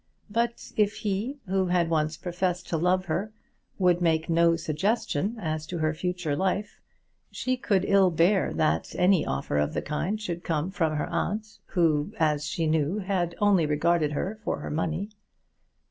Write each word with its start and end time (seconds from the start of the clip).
But 0.31 0.71
if 0.75 0.95
he, 0.95 1.37
who 1.45 1.67
had 1.67 1.87
once 1.91 2.17
professed 2.17 2.67
to 2.69 2.77
love 2.77 3.05
her, 3.05 3.31
would 3.77 4.01
make 4.01 4.31
no 4.31 4.55
suggestion 4.55 5.37
as 5.39 5.67
to 5.67 5.77
her 5.77 5.93
future 5.93 6.35
life, 6.35 6.81
she 7.29 7.55
could 7.55 7.85
ill 7.85 8.09
bear 8.09 8.51
that 8.51 8.95
any 8.97 9.27
offer 9.27 9.59
of 9.59 9.75
the 9.75 9.81
kind 9.83 10.19
should 10.19 10.43
come 10.43 10.71
from 10.71 10.95
her 10.95 11.05
aunt, 11.05 11.59
who, 11.67 12.13
as 12.17 12.47
she 12.47 12.65
knew, 12.65 12.97
had 12.97 13.35
only 13.39 13.67
regarded 13.67 14.13
her 14.13 14.39
for 14.43 14.61
her 14.61 14.71
money. 14.71 15.11